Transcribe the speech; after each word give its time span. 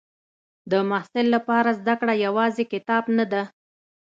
د 0.71 0.73
محصل 0.89 1.25
لپاره 1.35 1.69
زده 1.79 1.93
کړه 1.99 2.13
یوازې 2.25 2.63
کتاب 2.73 3.03
نه 3.17 3.25
ده. 3.31 3.43